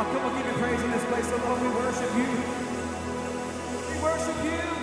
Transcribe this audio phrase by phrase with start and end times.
[0.00, 1.26] Oh, come on, give you praise in this place.
[1.28, 2.30] So, Lord, we worship you.
[3.90, 4.79] We worship you.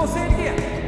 [0.00, 0.79] conseguir.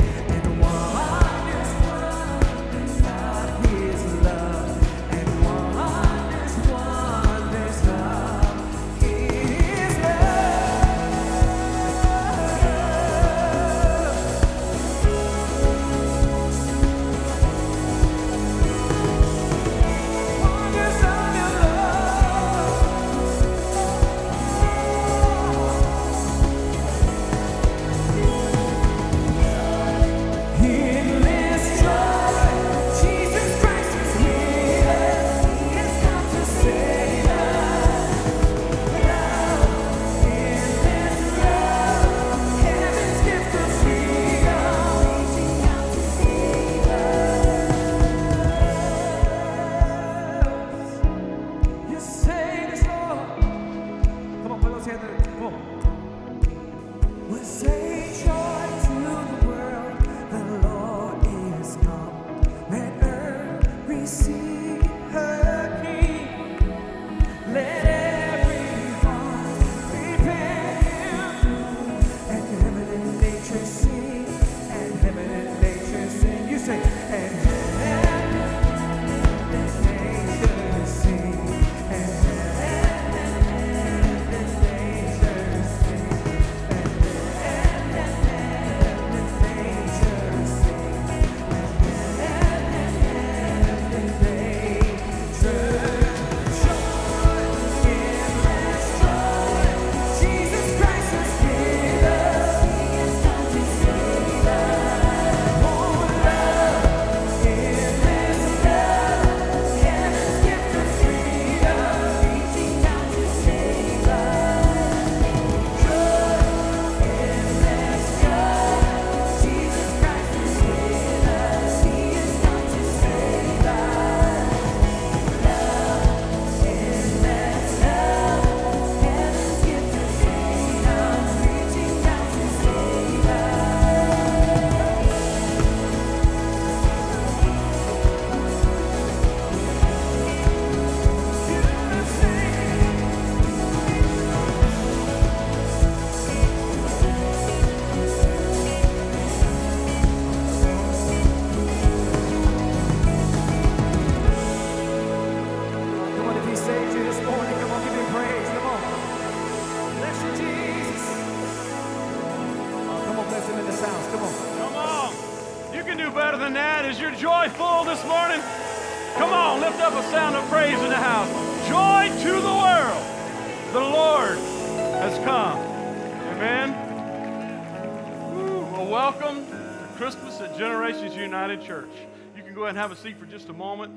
[182.73, 183.93] and have a seat for just a moment.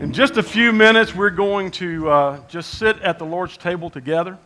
[0.00, 3.88] In just a few minutes, we're going to uh, just sit at the Lord's table
[3.88, 4.36] together.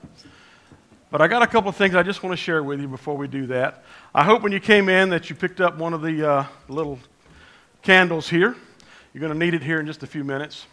[1.11, 3.17] But I got a couple of things I just want to share with you before
[3.17, 3.85] we do that.
[4.14, 6.99] I hope when you came in that you picked up one of the uh, little
[7.81, 8.55] candles here.
[9.14, 10.67] You're going to need it here in just a few minutes.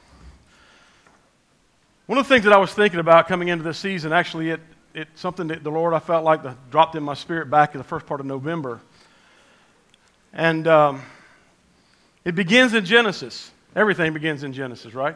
[2.08, 4.60] One of the things that I was thinking about coming into this season, actually, it,
[4.94, 6.41] it's something that the Lord I felt like
[6.72, 8.82] dropped in my spirit back in the first part of November.
[10.34, 11.01] And um,
[12.24, 13.51] it begins in Genesis.
[13.75, 15.16] Everything begins in Genesis, right?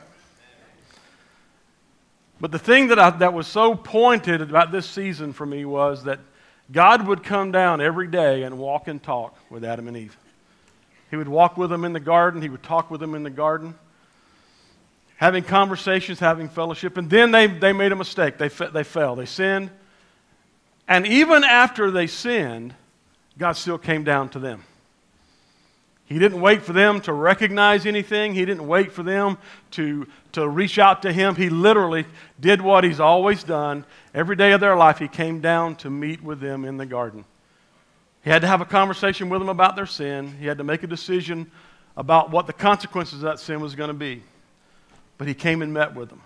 [2.40, 6.04] But the thing that, I, that was so pointed about this season for me was
[6.04, 6.20] that
[6.72, 10.18] God would come down every day and walk and talk with Adam and Eve.
[11.10, 13.30] He would walk with them in the garden, he would talk with them in the
[13.30, 13.76] garden,
[15.18, 16.98] having conversations, having fellowship.
[16.98, 18.38] And then they, they made a mistake.
[18.38, 19.70] They, they fell, they sinned.
[20.88, 22.74] And even after they sinned,
[23.38, 24.64] God still came down to them.
[26.08, 28.36] He didn't wait for them to recognize anything.
[28.36, 29.40] He didn't wait for them
[29.72, 31.36] to, to reach out to Him.
[31.36, 32.06] He literally
[32.40, 33.86] did what He's always done.
[34.14, 37.26] Every day of their life, He came down to meet with them in the garden.
[38.24, 40.36] He had to have a conversation with them about their sin.
[40.40, 41.50] He had to make a decision
[41.98, 44.22] about what the consequences of that sin was going to be.
[45.18, 46.22] But He came and met with them.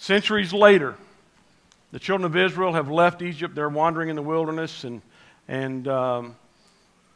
[0.00, 0.96] Centuries later,
[1.92, 3.54] the children of Israel have left Egypt.
[3.54, 5.00] They're wandering in the wilderness, and,
[5.46, 6.36] and um,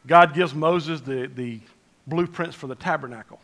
[0.05, 1.59] God gives Moses the, the
[2.07, 3.39] blueprints for the tabernacle.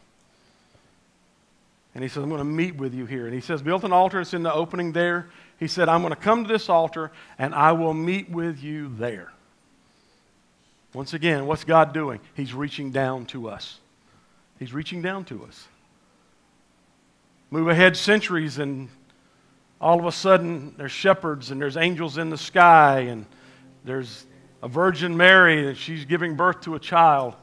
[1.96, 3.26] And he says, I'm going to meet with you here.
[3.26, 4.22] And he says, Build an altar.
[4.22, 5.30] It's in the opening there.
[5.60, 8.94] He said, I'm going to come to this altar and I will meet with you
[8.98, 9.32] there.
[10.94, 12.20] Once again, what's God doing?
[12.34, 13.80] He's reaching down to us.
[14.58, 15.68] He's reaching down to us.
[17.52, 18.90] Move ahead centuries, and
[19.82, 23.26] all of a sudden, there's shepherds and there's angels in the sky, and
[23.86, 24.26] there's
[24.62, 27.36] a Virgin Mary, and she's giving birth to a child.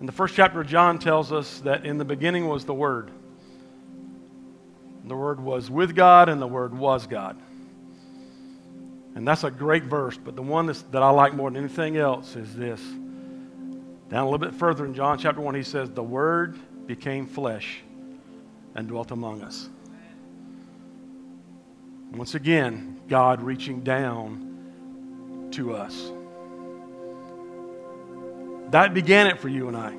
[0.00, 3.10] And the first chapter of John tells us that in the beginning was the Word.
[5.04, 7.40] The Word was with God, and the Word was God.
[9.14, 12.36] And that's a great verse, but the one that I like more than anything else
[12.36, 12.80] is this.
[14.10, 17.80] Down a little bit further in John chapter 1, he says, The Word became flesh
[18.74, 19.68] and dwelt among us.
[22.12, 24.53] Once again, God reaching down
[25.54, 26.12] to us.
[28.70, 29.96] That began it for you and I.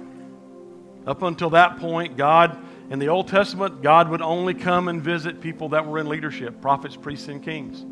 [1.08, 2.58] Up until that point, God,
[2.90, 6.62] in the Old Testament, God would only come and visit people that were in leadership
[6.62, 7.86] prophets, priests, and kings.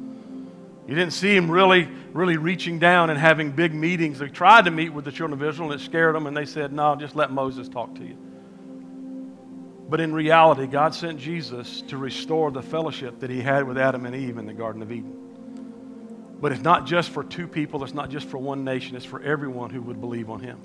[0.88, 4.20] You didn't see him really, really reaching down and having big meetings.
[4.20, 6.46] They tried to meet with the children of Israel and it scared them, and they
[6.46, 8.18] said, No, just let Moses talk to you.
[9.88, 14.06] But in reality, God sent Jesus to restore the fellowship that he had with Adam
[14.06, 15.23] and Eve in the Garden of Eden.
[16.44, 19.22] But it's not just for two people, it's not just for one nation, it's for
[19.22, 20.60] everyone who would believe on him.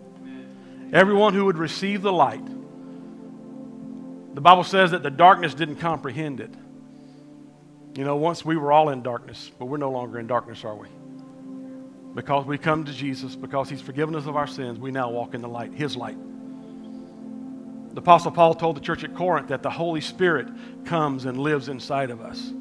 [0.92, 2.44] Everyone who would receive the light.
[4.35, 6.52] The Bible says that the darkness didn't comprehend it.
[7.97, 10.75] You know, once we were all in darkness, but we're no longer in darkness, are
[10.75, 10.88] we?
[12.12, 15.32] Because we come to Jesus, because He's forgiven us of our sins, we now walk
[15.32, 16.18] in the light, His light.
[17.94, 20.49] The Apostle Paul told the church at Corinth that the Holy Spirit
[20.87, 22.52] comes and lives inside of us.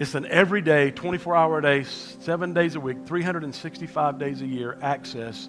[0.00, 4.78] It's an everyday, 24 hour a day, seven days a week, 365 days a year
[4.80, 5.46] access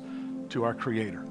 [0.49, 1.25] to our Creator.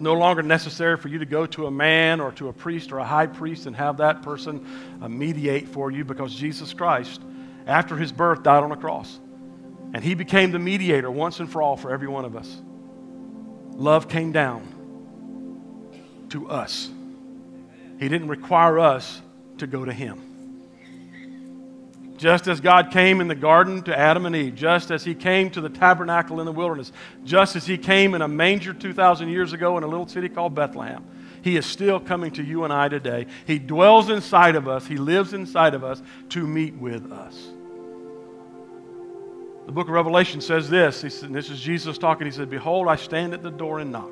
[0.00, 3.00] No longer necessary for you to go to a man or to a priest or
[3.00, 4.66] a high priest and have that person
[5.02, 7.20] uh, mediate for you because Jesus Christ,
[7.66, 9.20] after his birth, died on a cross.
[9.92, 12.62] And he became the mediator once and for all for every one of us.
[13.72, 15.98] Love came down
[16.30, 16.88] to us.
[17.98, 19.20] He didn't require us
[19.58, 20.29] to go to him.
[22.20, 25.48] Just as God came in the garden to Adam and Eve, just as He came
[25.52, 26.92] to the tabernacle in the wilderness,
[27.24, 30.54] just as He came in a manger 2,000 years ago in a little city called
[30.54, 31.02] Bethlehem,
[31.40, 33.26] He is still coming to you and I today.
[33.46, 37.34] He dwells inside of us, He lives inside of us to meet with us.
[39.64, 42.26] The book of Revelation says this, said, this is Jesus talking.
[42.26, 44.10] He said, Behold, I stand at the door and knock.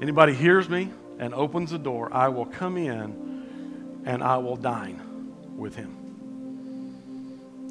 [0.00, 5.02] Anybody hears me and opens the door, I will come in and I will dine
[5.56, 6.01] with him.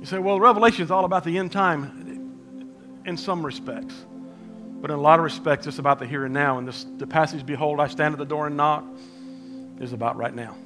[0.01, 3.93] You say, well, Revelation is all about the end time in some respects.
[4.81, 6.58] But in a lot of respects, it's about the here and now.
[6.58, 8.84] And this, the passage, Behold, I stand at the door and knock,
[9.79, 10.58] is about right now.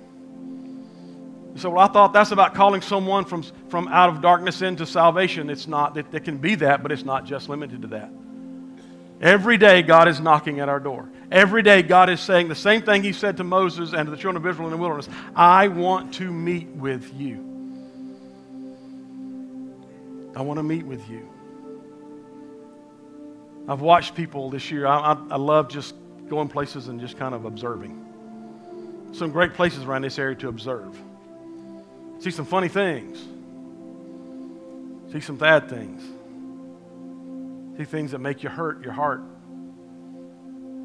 [1.58, 5.50] So well, I thought that's about calling someone from, from out of darkness into salvation.
[5.50, 5.98] It's not.
[5.98, 8.12] It, it can be that, but it's not just limited to that.
[9.20, 11.10] Every day, God is knocking at our door.
[11.30, 14.18] Every day, God is saying the same thing He said to Moses and to the
[14.18, 17.45] children of Israel in the wilderness I want to meet with you.
[20.36, 21.30] I want to meet with you.
[23.68, 24.86] I've watched people this year.
[24.86, 25.96] I, I, I, love just
[26.30, 28.02] going places and just kind of observing.
[29.14, 31.00] Some great places around this area to observe.
[32.20, 33.18] See some funny things.
[35.12, 36.04] See some bad things.
[37.78, 39.22] See things that make you hurt your heart.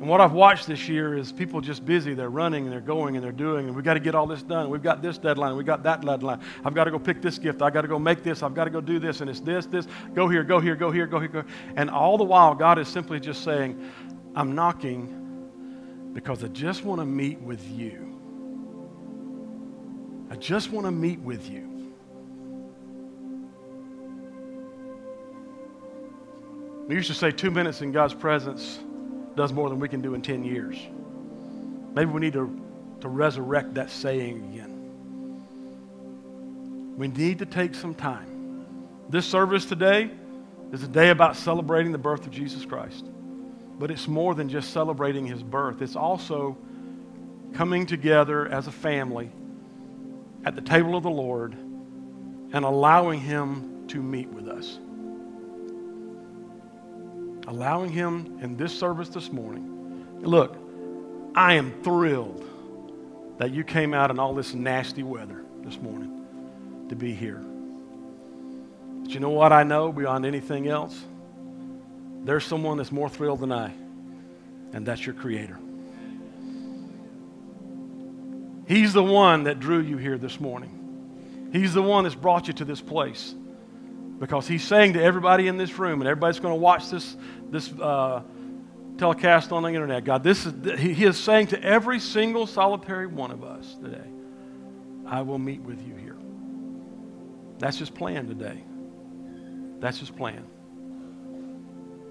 [0.01, 2.15] And what I've watched this year is people just busy.
[2.15, 4.43] They're running and they're going and they're doing, and we've got to get all this
[4.43, 4.71] done.
[4.71, 5.55] We've got this deadline.
[5.57, 6.41] We've got that deadline.
[6.65, 7.61] I've got to go pick this gift.
[7.61, 8.43] I've got to go make this.
[8.43, 9.21] I've got to go do this.
[9.21, 9.87] And it's this, this.
[10.15, 11.45] Go here, go here, go here, go here, go.
[11.77, 13.79] And all the while, God is simply just saying,
[14.35, 18.19] I'm knocking because I just want to meet with you.
[20.31, 21.93] I just want to meet with you.
[26.89, 28.81] We used to say two minutes in God's presence
[29.41, 30.77] does more than we can do in 10 years.
[31.95, 32.61] Maybe we need to,
[33.01, 34.77] to resurrect that saying again.
[36.99, 38.67] We need to take some time.
[39.09, 40.11] This service today
[40.73, 43.07] is a day about celebrating the birth of Jesus Christ.
[43.79, 46.59] But it's more than just celebrating his birth, it's also
[47.55, 49.31] coming together as a family
[50.45, 54.79] at the table of the Lord and allowing him to meet with us.
[57.51, 60.07] Allowing him in this service this morning.
[60.21, 60.57] Look,
[61.35, 62.45] I am thrilled
[63.39, 67.43] that you came out in all this nasty weather this morning to be here.
[69.03, 70.97] But you know what I know beyond anything else?
[72.23, 73.73] There's someone that's more thrilled than I,
[74.73, 75.59] and that's your Creator.
[78.69, 81.51] He's the one that drew you here this morning.
[81.53, 83.35] He's the one that's brought you to this place.
[84.21, 87.17] Because he's saying to everybody in this room, and everybody's going to watch this,
[87.49, 88.23] this uh,
[88.99, 93.31] telecast on the internet, God, this is, he is saying to every single solitary one
[93.31, 94.07] of us today,
[95.07, 96.19] I will meet with you here.
[97.59, 98.63] That's his plan today.
[99.81, 100.45] That's his plan.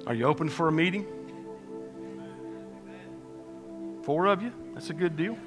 [0.08, 1.06] Are you open for a meeting?
[4.02, 4.52] Four of you?
[4.74, 5.38] That's a good deal.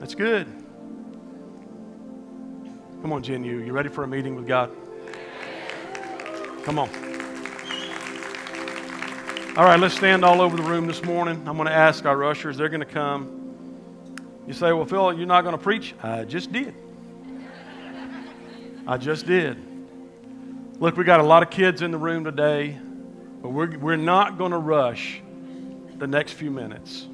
[0.00, 0.65] That's good.
[3.06, 3.58] Come on, Jen, you.
[3.58, 4.68] You ready for a meeting with God?
[6.64, 6.88] Come on.
[9.56, 11.36] All right, let's stand all over the room this morning.
[11.46, 13.54] I'm going to ask our ushers, they're going to come.
[14.48, 15.94] You say, Well, Phil, you're not going to preach?
[16.02, 16.74] I just did.
[18.88, 19.56] I just did.
[20.80, 22.76] Look, we got a lot of kids in the room today,
[23.40, 25.22] but we're, we're not going to rush
[25.96, 27.06] the next few minutes.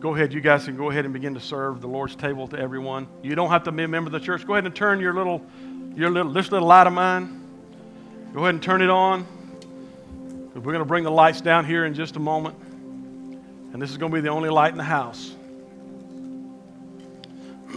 [0.00, 2.58] Go ahead, you guys can go ahead and begin to serve the Lord's table to
[2.58, 3.06] everyone.
[3.22, 4.46] You don't have to be a member of the church.
[4.46, 5.44] Go ahead and turn your little,
[5.94, 7.46] your little, this little light of mine.
[8.32, 9.26] Go ahead and turn it on.
[10.54, 12.56] We're going to bring the lights down here in just a moment.
[13.72, 15.34] And this is going to be the only light in the house.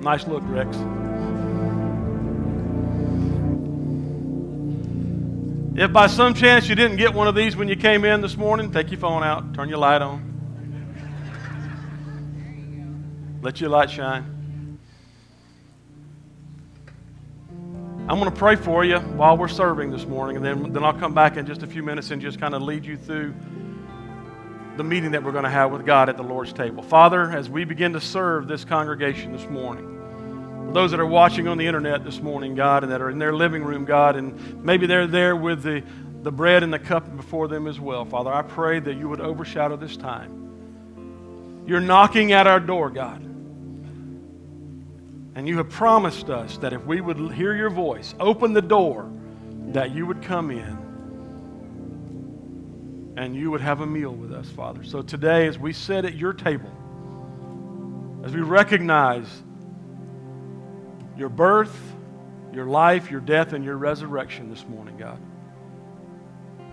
[0.00, 0.74] nice look, Rex.
[5.76, 8.38] If by some chance you didn't get one of these when you came in this
[8.38, 10.33] morning, take your phone out, turn your light on.
[13.44, 14.78] Let your light shine.
[18.08, 20.94] I'm going to pray for you while we're serving this morning, and then, then I'll
[20.94, 23.34] come back in just a few minutes and just kind of lead you through
[24.78, 26.82] the meeting that we're going to have with God at the Lord's table.
[26.82, 31.58] Father, as we begin to serve this congregation this morning, those that are watching on
[31.58, 34.86] the internet this morning, God, and that are in their living room, God, and maybe
[34.86, 35.82] they're there with the,
[36.22, 39.20] the bread and the cup before them as well, Father, I pray that you would
[39.20, 41.64] overshadow this time.
[41.66, 43.32] You're knocking at our door, God.
[45.34, 49.10] And you have promised us that if we would hear your voice, open the door,
[49.68, 50.84] that you would come in
[53.16, 54.84] and you would have a meal with us, Father.
[54.84, 56.70] So today, as we sit at your table,
[58.24, 59.26] as we recognize
[61.16, 61.76] your birth,
[62.52, 65.20] your life, your death, and your resurrection this morning, God,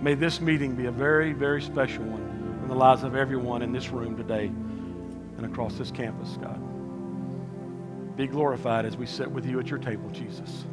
[0.02, 3.72] may this meeting be a very, very special one in the lives of everyone in
[3.72, 6.71] this room today and across this campus, God.
[8.16, 10.66] Be glorified as we sit with you at your table, Jesus.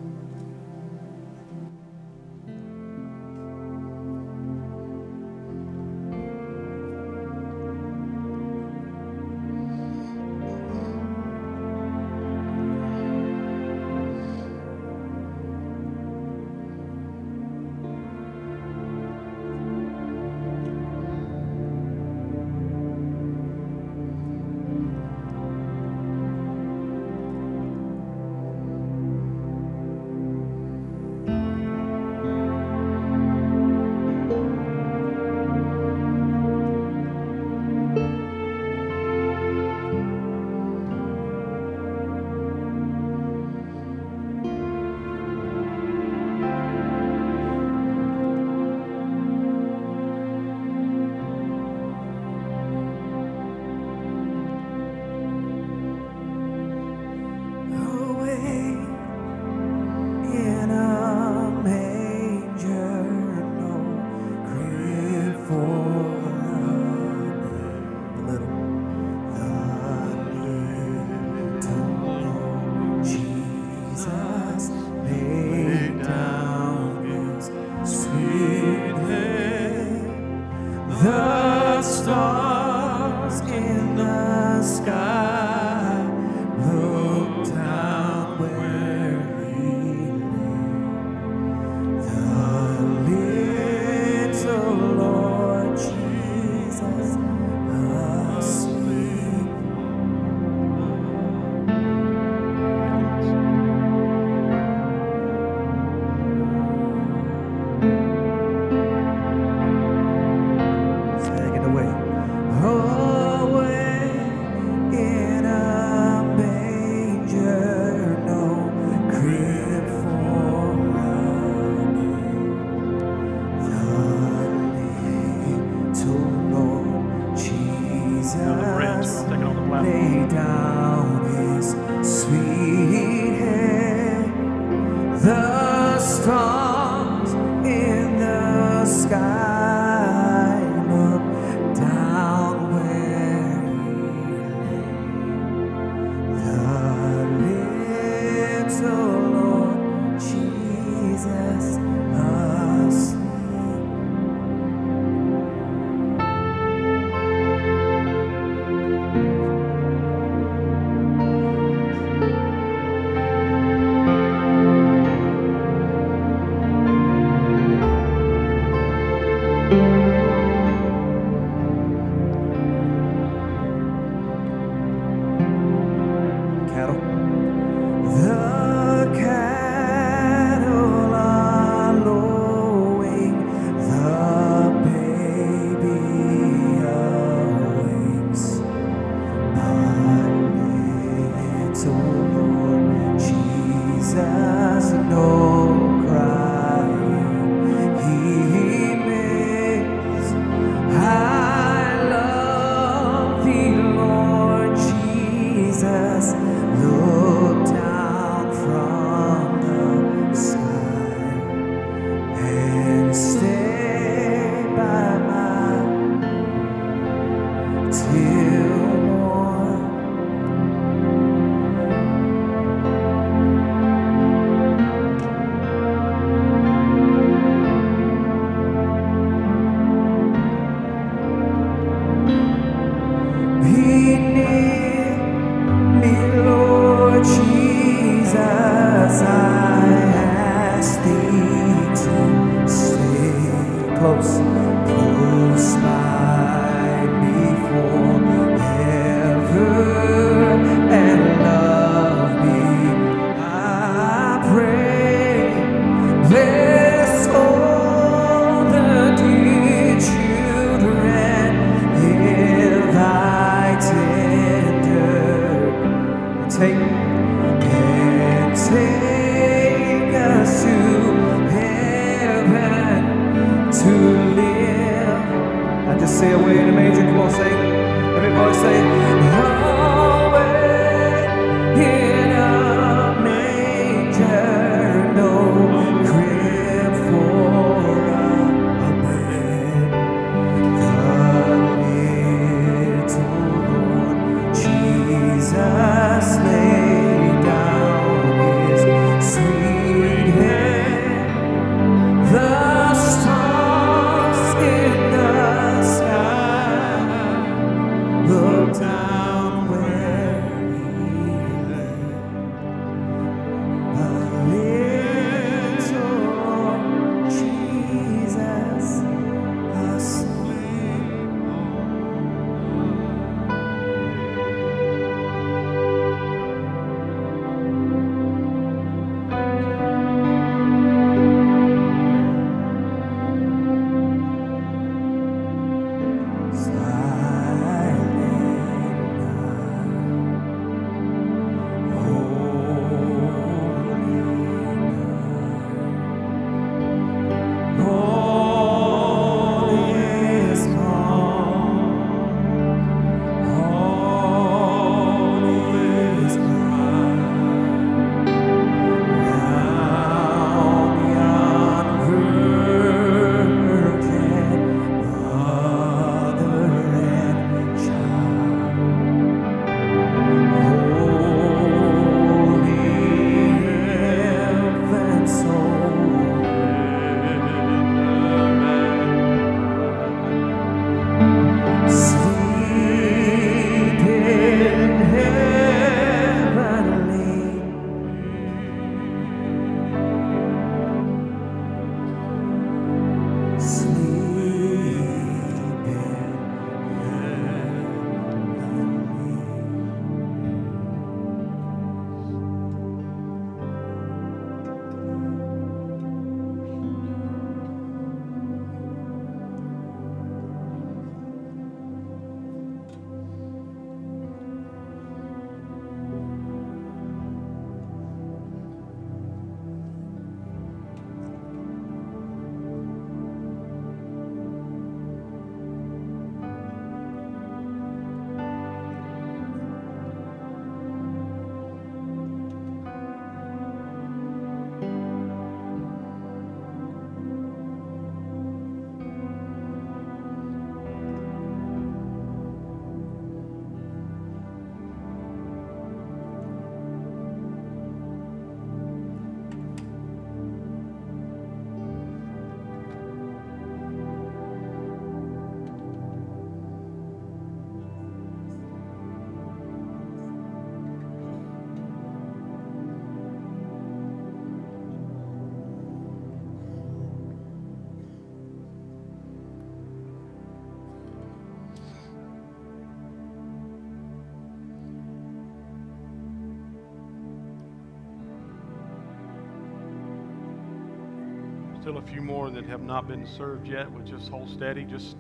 [481.96, 483.90] A few more that have not been served yet.
[483.90, 484.84] Would just hold steady.
[484.84, 485.16] Just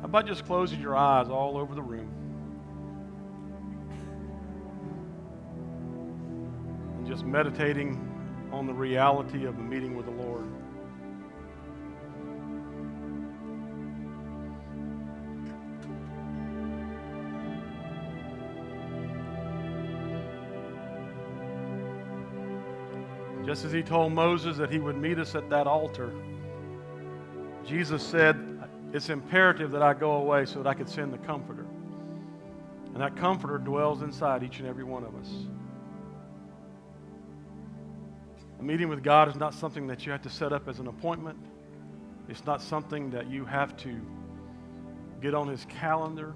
[0.00, 2.10] how about just closing your eyes all over the room
[6.96, 8.00] and just meditating
[8.52, 10.46] on the reality of a meeting with the Lord.
[23.56, 26.12] Just as he told Moses that he would meet us at that altar,
[27.64, 28.36] Jesus said,
[28.92, 31.64] It's imperative that I go away so that I could send the Comforter.
[32.92, 35.30] And that Comforter dwells inside each and every one of us.
[38.60, 40.88] A meeting with God is not something that you have to set up as an
[40.88, 41.38] appointment,
[42.28, 43.98] it's not something that you have to
[45.22, 46.34] get on His calendar.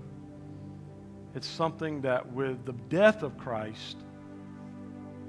[1.34, 3.98] It's something that, with the death of Christ,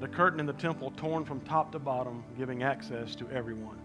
[0.02, 3.78] the curtain in the temple torn from top to bottom, giving access to everyone.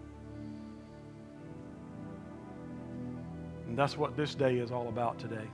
[3.67, 5.47] And that's what this day is all about today.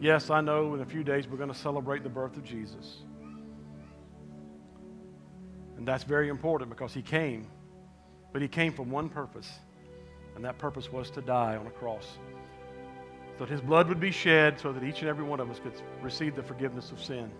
[0.00, 3.02] Yes, I know in a few days we're going to celebrate the birth of Jesus.
[5.76, 7.46] And that's very important because he came,
[8.32, 9.50] but he came for one purpose,
[10.34, 12.06] and that purpose was to die on a cross.
[13.36, 15.58] So that his blood would be shed so that each and every one of us
[15.58, 17.30] could receive the forgiveness of sin.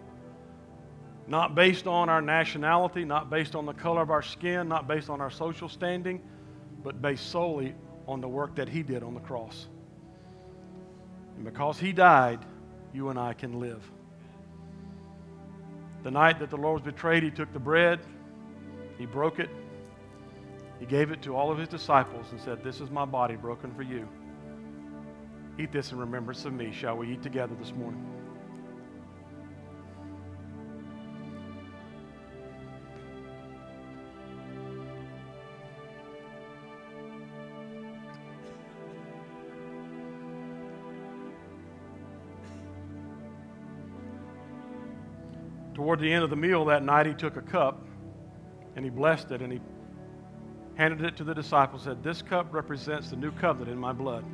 [1.30, 5.08] Not based on our nationality, not based on the color of our skin, not based
[5.08, 6.20] on our social standing,
[6.82, 7.76] but based solely
[8.08, 9.68] on the work that he did on the cross.
[11.36, 12.44] And because he died,
[12.92, 13.88] you and I can live.
[16.02, 18.00] The night that the Lord was betrayed, he took the bread,
[18.98, 19.50] he broke it,
[20.80, 23.72] he gave it to all of his disciples and said, This is my body broken
[23.72, 24.08] for you.
[25.60, 26.72] Eat this in remembrance of me.
[26.72, 28.19] Shall we eat together this morning?
[45.90, 47.84] Toward the end of the meal that night, he took a cup
[48.76, 49.60] and he blessed it and he
[50.76, 54.24] handed it to the disciples said this cup represents the new covenant in my blood.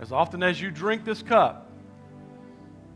[0.00, 1.70] As often as you drink this cup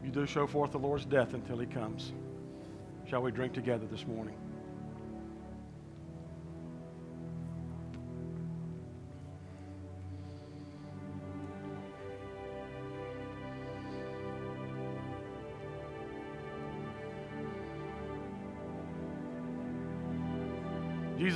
[0.03, 2.12] you do show forth the lord's death until he comes.
[3.09, 4.35] Shall we drink together this morning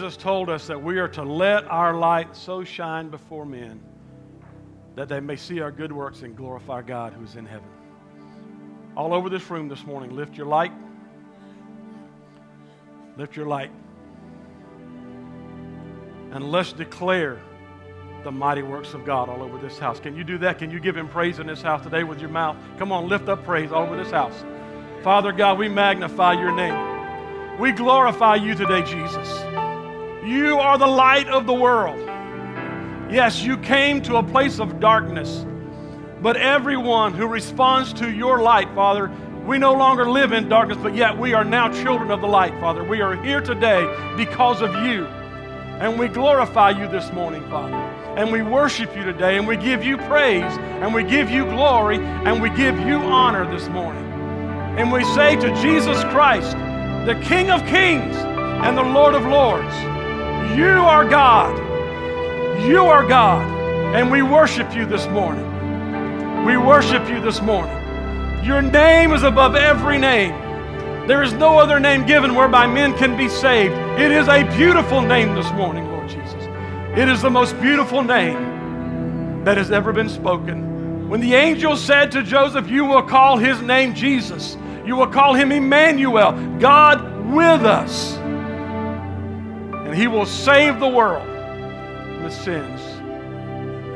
[0.00, 3.82] Jesus told us that we are to let our light so shine before men
[4.94, 7.68] that they may see our good works and glorify God who is in heaven.
[8.96, 10.72] All over this room this morning, lift your light.
[13.18, 13.70] Lift your light.
[16.30, 17.38] And let's declare
[18.24, 20.00] the mighty works of God all over this house.
[20.00, 20.58] Can you do that?
[20.58, 22.56] Can you give Him praise in this house today with your mouth?
[22.78, 24.46] Come on, lift up praise all over this house.
[25.02, 27.58] Father God, we magnify your name.
[27.58, 29.59] We glorify you today, Jesus.
[30.24, 31.98] You are the light of the world.
[33.10, 35.46] Yes, you came to a place of darkness,
[36.20, 39.10] but everyone who responds to your light, Father,
[39.46, 42.52] we no longer live in darkness, but yet we are now children of the light,
[42.60, 42.84] Father.
[42.84, 43.82] We are here today
[44.18, 45.06] because of you.
[45.06, 47.74] And we glorify you this morning, Father.
[47.74, 50.52] And we worship you today, and we give you praise,
[50.82, 54.04] and we give you glory, and we give you honor this morning.
[54.76, 56.52] And we say to Jesus Christ,
[57.06, 59.74] the King of Kings and the Lord of Lords,
[60.56, 61.56] you are God.
[62.66, 63.48] You are God.
[63.94, 65.46] And we worship you this morning.
[66.44, 67.76] We worship you this morning.
[68.44, 70.32] Your name is above every name.
[71.06, 73.74] There is no other name given whereby men can be saved.
[74.00, 76.44] It is a beautiful name this morning, Lord Jesus.
[76.96, 81.08] It is the most beautiful name that has ever been spoken.
[81.08, 85.34] When the angel said to Joseph, You will call his name Jesus, you will call
[85.34, 88.19] him Emmanuel, God with us
[89.90, 92.80] and He will save the world from its sins.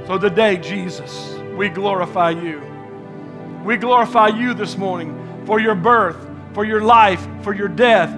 [0.09, 2.61] So today, Jesus, we glorify you.
[3.65, 6.17] We glorify you this morning for your birth,
[6.53, 8.11] for your life, for your death,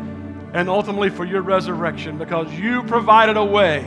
[0.55, 3.85] and ultimately for your resurrection because you provided a way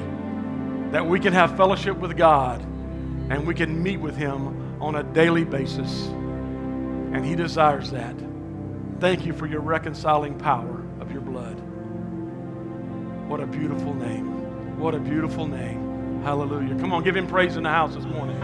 [0.91, 5.03] that we can have fellowship with God and we can meet with Him on a
[5.03, 6.05] daily basis.
[6.09, 8.15] And He desires that.
[8.99, 11.59] Thank you for your reconciling power of your blood.
[13.29, 14.79] What a beautiful name.
[14.79, 16.23] What a beautiful name.
[16.23, 16.73] Hallelujah.
[16.79, 18.35] Come on, give him praise in the house this morning.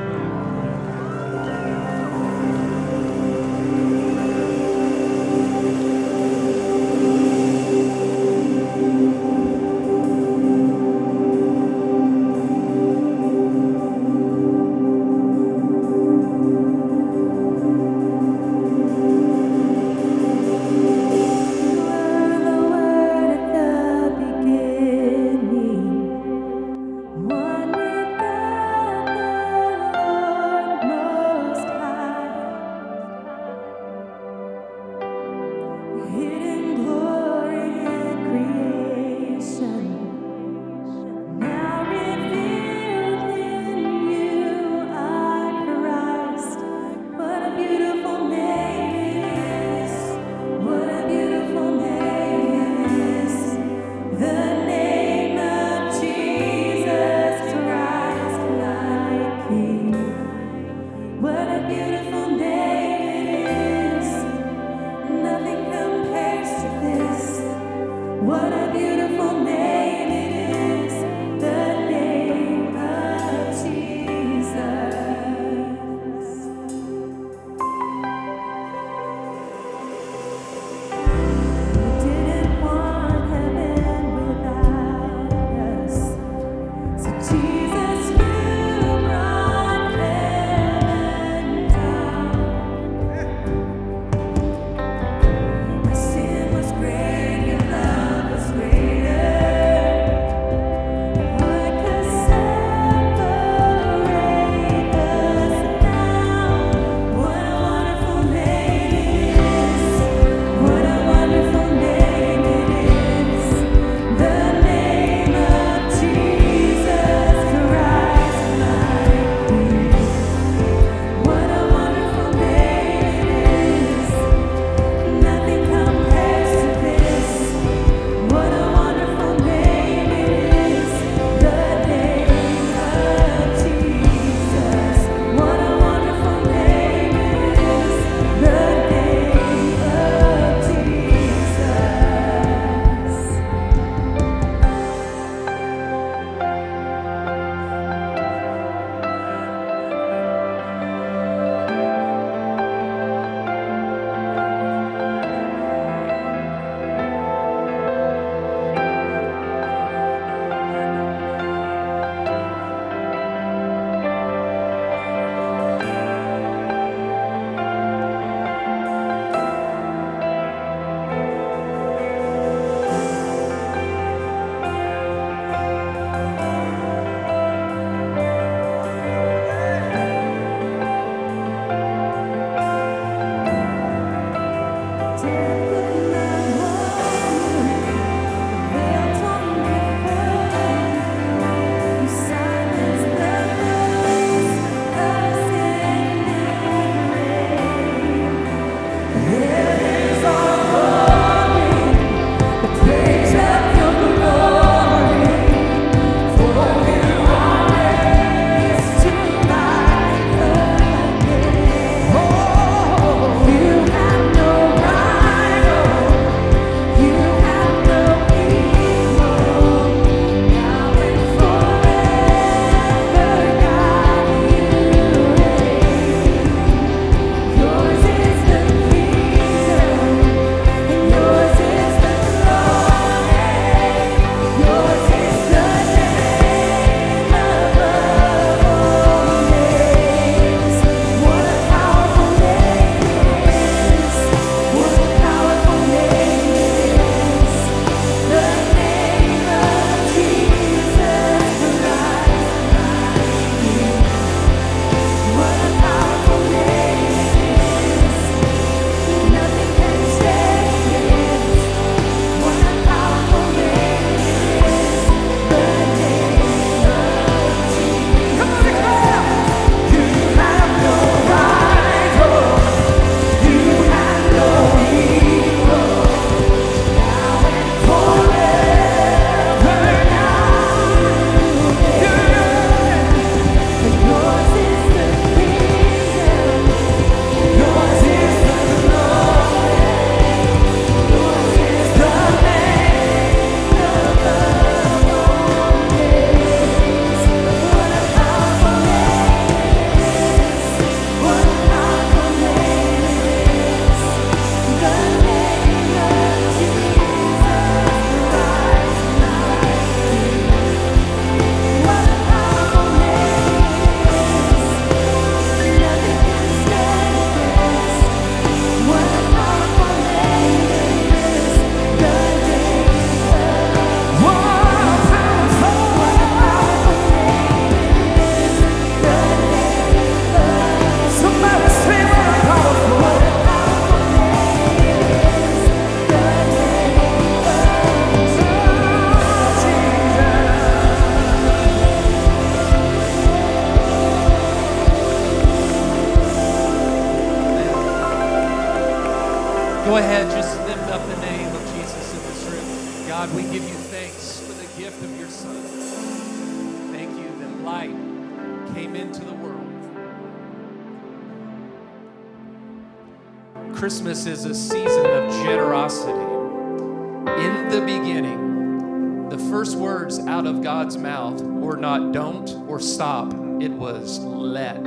[367.37, 373.33] In the beginning, the first words out of God's mouth were not don't or stop,
[373.61, 374.81] it was let.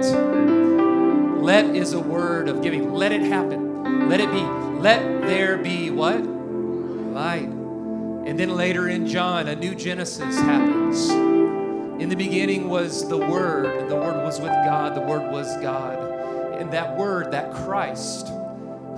[1.42, 2.92] Let is a word of giving.
[2.92, 4.08] Let it happen.
[4.08, 4.40] Let it be.
[4.40, 6.24] Let there be what?
[6.24, 7.48] Light.
[7.48, 11.08] And then later in John, a new Genesis happens.
[11.10, 15.48] In the beginning was the Word, and the Word was with God, the Word was
[15.62, 15.98] God.
[16.60, 18.28] And that Word, that Christ,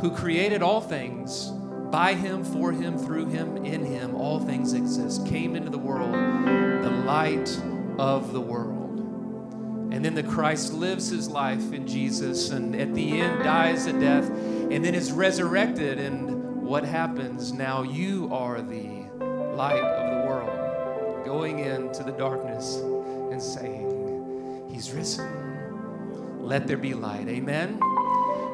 [0.01, 1.53] who created all things,
[1.91, 6.13] by Him, for Him, through Him, in Him, all things exist, came into the world,
[6.13, 7.61] the light
[7.99, 8.81] of the world.
[9.93, 13.93] And then the Christ lives his life in Jesus and at the end dies a
[13.93, 15.99] death and then is resurrected.
[15.99, 17.53] And what happens?
[17.53, 19.05] Now you are the
[19.55, 26.39] light of the world, going into the darkness and saying, He's risen.
[26.39, 27.29] Let there be light.
[27.29, 27.81] Amen.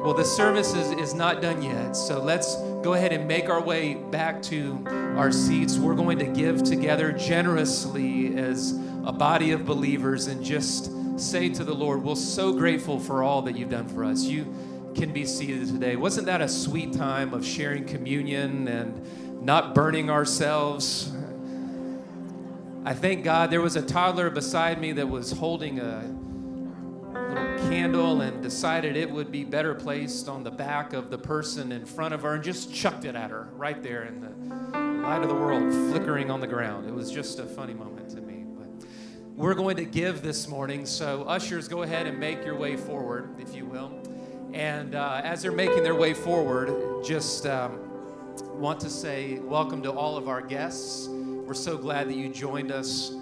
[0.07, 3.61] Well, the service is, is not done yet, so let's go ahead and make our
[3.61, 4.81] way back to
[5.17, 5.77] our seats.
[5.77, 8.71] We're going to give together generously as
[9.03, 10.89] a body of believers and just
[11.19, 14.23] say to the Lord, We're so grateful for all that you've done for us.
[14.23, 14.45] You
[14.95, 15.97] can be seated today.
[15.97, 21.11] Wasn't that a sweet time of sharing communion and not burning ourselves?
[22.85, 26.17] I thank God there was a toddler beside me that was holding a
[27.29, 31.71] little candle and decided it would be better placed on the back of the person
[31.71, 35.21] in front of her and just chucked it at her right there in the light
[35.21, 36.87] of the world flickering on the ground.
[36.87, 38.45] It was just a funny moment to me.
[38.57, 38.87] But
[39.35, 43.35] we're going to give this morning, so ushers, go ahead and make your way forward,
[43.39, 43.91] if you will.
[44.53, 47.79] And uh, as they're making their way forward, just um,
[48.53, 51.07] want to say welcome to all of our guests.
[51.09, 53.13] We're so glad that you joined us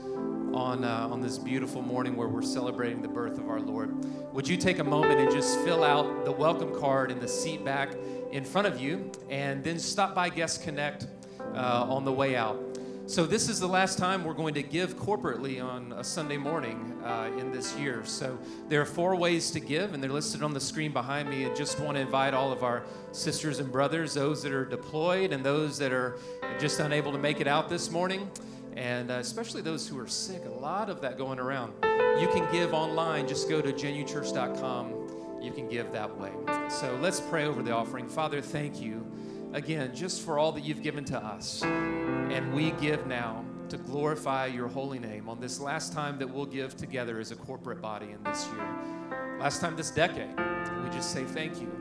[0.53, 3.93] on, uh, on this beautiful morning where we're celebrating the birth of our Lord.
[4.33, 7.63] Would you take a moment and just fill out the welcome card in the seat
[7.63, 7.89] back
[8.31, 11.07] in front of you, and then stop by Guest Connect
[11.53, 12.59] uh, on the way out?
[13.07, 16.99] So, this is the last time we're going to give corporately on a Sunday morning
[17.05, 18.03] uh, in this year.
[18.03, 18.35] So,
[18.67, 21.45] there are four ways to give, and they're listed on the screen behind me.
[21.45, 22.81] I just want to invite all of our
[23.11, 26.17] sisters and brothers, those that are deployed and those that are
[26.59, 28.27] just unable to make it out this morning,
[28.75, 30.43] and uh, especially those who are sick.
[30.45, 31.73] A lot of that going around.
[32.19, 33.27] You can give online.
[33.27, 35.39] Just go to genuchurch.com.
[35.41, 36.31] You can give that way.
[36.69, 38.07] So, let's pray over the offering.
[38.07, 39.05] Father, thank you
[39.53, 41.63] again just for all that you've given to us.
[41.63, 46.45] And we give now to glorify your holy name on this last time that we'll
[46.45, 49.37] give together as a corporate body in this year.
[49.39, 51.71] Last time this decade, we just say thank you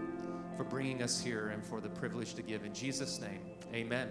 [0.57, 2.65] for bringing us here and for the privilege to give.
[2.65, 3.41] In Jesus' name,
[3.73, 4.09] amen.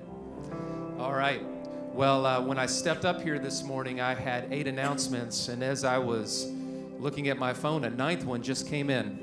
[0.99, 1.62] All right.
[1.93, 5.83] Well, uh, when I stepped up here this morning, I had eight announcements, and as
[5.83, 6.51] I was
[6.97, 9.19] looking at my phone, a ninth one just came in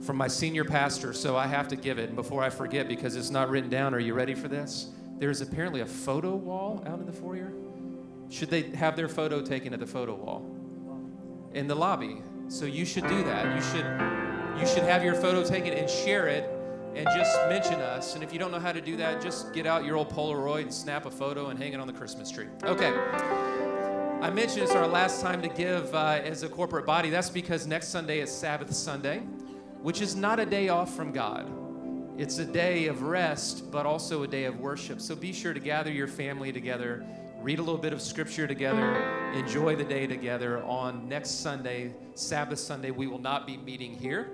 [0.00, 2.08] from my senior pastor, so I have to give it.
[2.08, 4.88] And before I forget, because it's not written down, are you ready for this?
[5.18, 7.52] There's apparently a photo wall out in the foyer.
[8.30, 10.50] Should they have their photo taken at the photo wall?
[11.52, 12.22] In the lobby.
[12.48, 13.54] So you should do that.
[13.54, 13.84] You should
[14.58, 16.55] you should have your photo taken and share it
[16.96, 18.14] and just mention us.
[18.14, 20.62] And if you don't know how to do that, just get out your old Polaroid
[20.62, 22.46] and snap a photo and hang it on the Christmas tree.
[22.64, 22.92] Okay.
[24.22, 27.10] I mentioned it's our last time to give uh, as a corporate body.
[27.10, 29.18] That's because next Sunday is Sabbath Sunday,
[29.82, 31.52] which is not a day off from God.
[32.18, 35.02] It's a day of rest, but also a day of worship.
[35.02, 37.04] So be sure to gather your family together,
[37.42, 38.96] read a little bit of scripture together,
[39.34, 40.62] enjoy the day together.
[40.62, 44.30] On next Sunday, Sabbath Sunday, we will not be meeting here.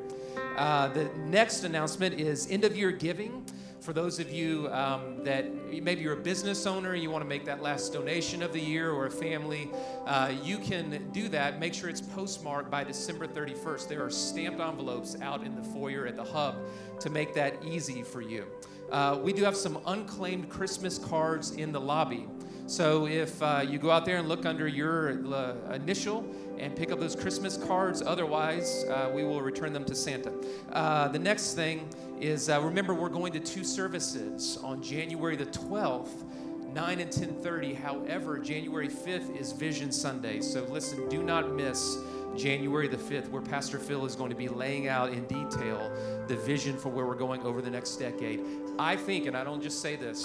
[0.56, 3.44] Uh, the next announcement is end of year giving.
[3.80, 5.52] For those of you um, that
[5.82, 8.60] maybe you're a business owner, and you want to make that last donation of the
[8.60, 9.68] year, or a family,
[10.06, 11.58] uh, you can do that.
[11.58, 13.88] Make sure it's postmarked by December 31st.
[13.88, 16.56] There are stamped envelopes out in the foyer at the hub
[17.00, 18.46] to make that easy for you.
[18.92, 22.28] Uh, we do have some unclaimed Christmas cards in the lobby.
[22.72, 26.24] So if uh, you go out there and look under your uh, initial
[26.56, 30.32] and pick up those Christmas cards, otherwise uh, we will return them to Santa.
[30.72, 31.86] Uh, the next thing
[32.18, 36.24] is uh, remember we're going to two services on January the 12th.
[36.72, 37.76] 9 and 10:30.
[37.76, 40.40] However, January 5th is Vision Sunday.
[40.40, 41.98] So listen, do not miss
[42.34, 45.92] January the 5th, where Pastor Phil is going to be laying out in detail
[46.28, 48.40] the vision for where we're going over the next decade.
[48.78, 50.24] I think, and I don't just say this,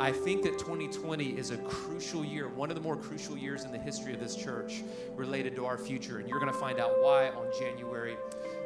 [0.00, 3.72] I think that 2020 is a crucial year, one of the more crucial years in
[3.72, 4.84] the history of this church
[5.16, 6.18] related to our future.
[6.18, 8.16] And you're going to find out why on January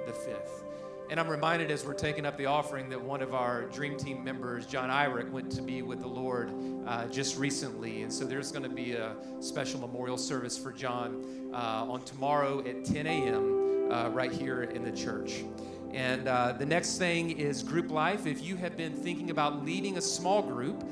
[0.04, 0.64] the 5th.
[1.08, 4.22] And I'm reminded as we're taking up the offering that one of our dream team
[4.22, 6.52] members, John Irick, went to be with the Lord
[6.86, 8.02] uh, just recently.
[8.02, 12.60] And so there's going to be a special memorial service for John uh, on tomorrow
[12.60, 13.90] at 10 a.m.
[13.90, 15.44] Uh, right here in the church.
[15.92, 18.26] And uh, the next thing is group life.
[18.26, 20.82] If you have been thinking about leading a small group,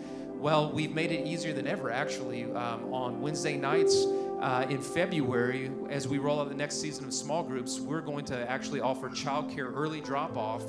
[0.41, 2.45] well, we've made it easier than ever, actually.
[2.45, 4.07] Um, on Wednesday nights
[4.41, 8.25] uh, in February, as we roll out the next season of small groups, we're going
[8.25, 10.63] to actually offer childcare early drop-off,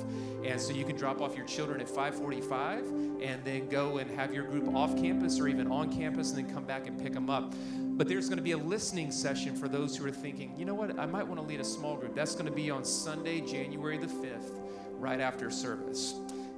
[0.44, 4.34] and so you can drop off your children at 5:45, and then go and have
[4.34, 7.30] your group off campus or even on campus, and then come back and pick them
[7.30, 7.54] up.
[7.96, 10.74] But there's going to be a listening session for those who are thinking, you know
[10.74, 12.14] what, I might want to lead a small group.
[12.14, 14.58] That's going to be on Sunday, January the 5th,
[14.98, 16.14] right after service.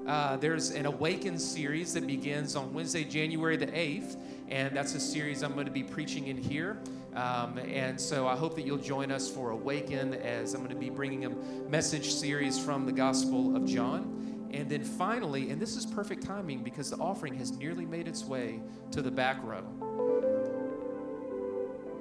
[0.06, 4.16] Uh, there's an Awaken series that begins on Wednesday, January the 8th,
[4.50, 6.78] and that's a series I'm going to be preaching in here.
[7.14, 10.78] Um, and so I hope that you'll join us for Awaken as I'm going to
[10.78, 11.30] be bringing a
[11.70, 14.50] message series from the Gospel of John.
[14.52, 18.24] And then finally, and this is perfect timing because the offering has nearly made its
[18.24, 19.64] way to the back row.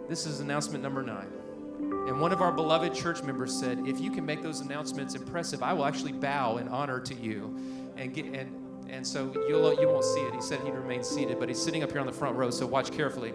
[0.10, 1.32] This is announcement number nine.
[2.08, 5.64] And one of our beloved church members said, If you can make those announcements impressive,
[5.64, 7.56] I will actually bow in honor to you
[7.98, 10.34] and get and and so you'll you won't see it.
[10.34, 12.66] He said he'd remain seated, but he's sitting up here on the front row, so
[12.66, 13.34] watch carefully.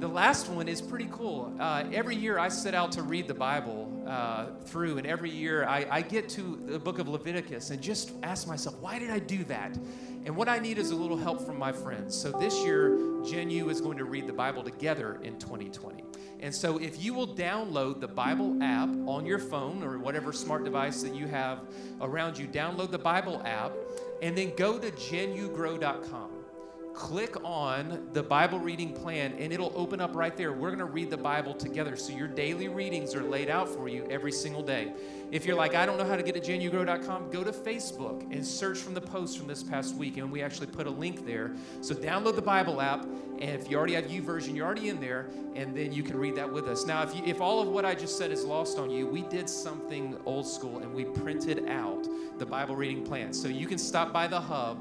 [0.00, 1.54] The last one is pretty cool.
[1.58, 5.64] Uh, every year I set out to read the Bible uh, through, and every year
[5.66, 9.18] I, I get to the book of Leviticus and just ask myself, why did I
[9.18, 9.78] do that?
[10.24, 12.16] And what I need is a little help from my friends.
[12.16, 16.02] So this year, Gen U is going to read the Bible together in 2020.
[16.40, 20.64] And so if you will download the Bible app on your phone or whatever smart
[20.64, 21.60] device that you have
[22.00, 23.72] around you, download the Bible app
[24.22, 26.33] and then go to genugrow.com
[26.94, 30.52] click on the Bible reading plan and it'll open up right there.
[30.52, 31.96] We're going to read the Bible together.
[31.96, 34.92] So your daily readings are laid out for you every single day.
[35.32, 38.46] If you're like, I don't know how to get to genugrow.com, go to Facebook and
[38.46, 40.18] search from the post from this past week.
[40.18, 41.52] And we actually put a link there.
[41.80, 43.02] So download the Bible app.
[43.02, 45.26] And if you already have YouVersion, you're already in there.
[45.56, 46.86] And then you can read that with us.
[46.86, 49.22] Now, if, you, if all of what I just said is lost on you, we
[49.22, 52.06] did something old school and we printed out
[52.38, 53.32] the Bible reading plan.
[53.32, 54.80] So you can stop by the hub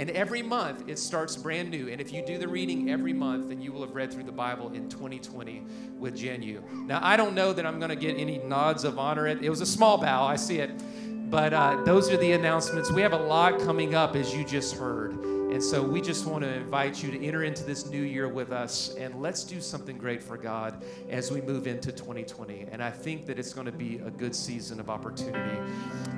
[0.00, 1.88] and every month it starts brand new.
[1.88, 4.32] And if you do the reading every month, then you will have read through the
[4.32, 5.62] Bible in 2020
[5.98, 6.62] with Genu.
[6.86, 9.26] Now, I don't know that I'm going to get any nods of honor.
[9.26, 10.70] It, it was a small bow, I see it.
[11.30, 12.90] But uh, those are the announcements.
[12.90, 15.29] We have a lot coming up, as you just heard.
[15.50, 18.52] And so we just want to invite you to enter into this new year with
[18.52, 22.66] us and let's do something great for God as we move into 2020.
[22.70, 25.58] And I think that it's going to be a good season of opportunity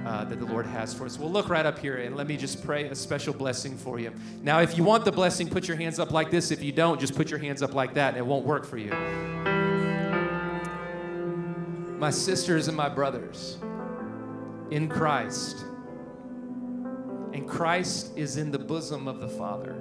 [0.05, 1.19] uh, that the Lord has for us.
[1.19, 4.13] We'll look right up here and let me just pray a special blessing for you.
[4.43, 6.51] Now, if you want the blessing, put your hands up like this.
[6.51, 8.77] If you don't, just put your hands up like that and it won't work for
[8.77, 8.91] you.
[11.99, 13.57] My sisters and my brothers
[14.71, 15.65] in Christ
[17.33, 19.73] and Christ is in the bosom of the Father.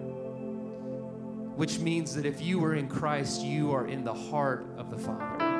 [1.56, 4.97] Which means that if you are in Christ, you are in the heart of the
[4.97, 5.52] Father.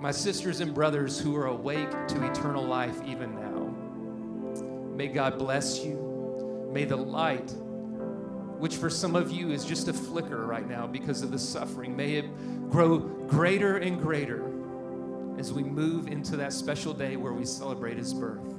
[0.00, 5.84] My sisters and brothers who are awake to eternal life even now, may God bless
[5.84, 6.70] you.
[6.72, 7.50] May the light,
[8.58, 11.96] which for some of you is just a flicker right now because of the suffering,
[11.96, 14.44] may it grow greater and greater
[15.38, 18.57] as we move into that special day where we celebrate His birth.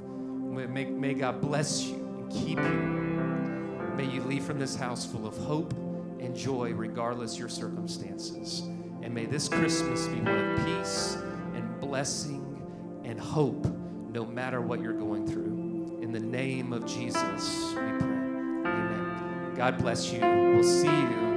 [0.50, 3.94] May, may God bless you and keep you.
[3.96, 5.72] May you leave from this house full of hope
[6.18, 8.60] and joy, regardless your circumstances.
[9.02, 11.16] And may this Christmas be one of peace
[11.54, 12.62] and blessing
[13.04, 13.66] and hope,
[14.10, 15.98] no matter what you're going through.
[16.02, 18.10] In the name of Jesus, we pray.
[18.66, 19.54] Amen.
[19.56, 20.20] God bless you.
[20.20, 21.30] We'll see you